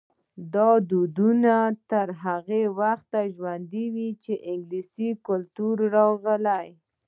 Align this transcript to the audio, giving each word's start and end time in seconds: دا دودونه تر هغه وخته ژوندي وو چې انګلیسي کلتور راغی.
دا 0.53 0.69
دودونه 0.89 1.55
تر 1.89 2.07
هغه 2.23 2.61
وخته 2.79 3.19
ژوندي 3.35 3.85
وو 3.93 4.07
چې 4.23 4.33
انګلیسي 4.51 5.09
کلتور 5.27 5.75
راغی. 5.95 6.69